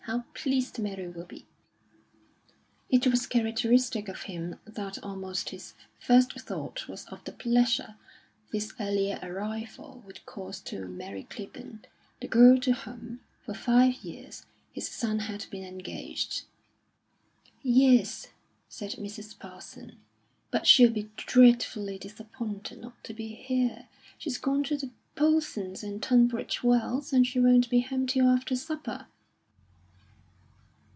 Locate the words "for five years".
13.45-14.45